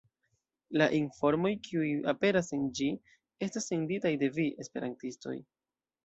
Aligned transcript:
La 0.81 0.85
informoj, 0.99 1.51
kiuj 1.67 1.89
aperas 2.13 2.49
en 2.57 2.63
ĝi, 2.79 2.87
estas 3.49 3.67
senditaj 3.73 4.13
de 4.23 4.31
vi, 4.39 4.47
esperantistoj. 4.65 5.35